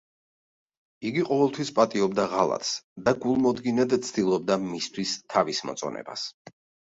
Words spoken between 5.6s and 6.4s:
მოწონებას.